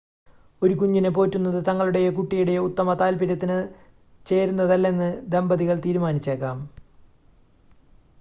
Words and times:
ഒരു 0.61 0.73
കുഞ്ഞിനെ 0.73 1.09
പോറ്റുന്നത് 1.09 1.57
തങ്ങളുടെയോ 1.67 2.11
കുട്ടിയുടെയോ 2.11 2.61
ഉത്തമ 2.61 2.93
താൽപ്പര്യത്തിന് 2.93 3.57
ചേരുന്നതല്ലെന്ന് 4.25 5.09
ദമ്പതികൾ 5.27 5.77
തീരുമാനിച്ചേക്കാം 5.79 6.57